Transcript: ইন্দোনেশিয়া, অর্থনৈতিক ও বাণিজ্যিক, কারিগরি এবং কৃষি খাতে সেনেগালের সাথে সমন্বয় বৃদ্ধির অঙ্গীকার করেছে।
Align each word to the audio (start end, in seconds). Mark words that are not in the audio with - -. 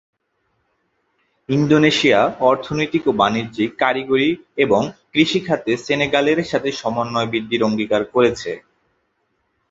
ইন্দোনেশিয়া, 1.49 2.19
অর্থনৈতিক 2.41 3.03
ও 3.07 3.11
বাণিজ্যিক, 3.11 3.69
কারিগরি 3.77 4.29
এবং 4.57 4.81
কৃষি 5.13 5.39
খাতে 5.39 5.71
সেনেগালের 5.77 6.39
সাথে 6.43 6.69
সমন্বয় 6.71 7.29
বৃদ্ধির 7.31 7.61
অঙ্গীকার 7.63 8.01
করেছে। 8.05 8.51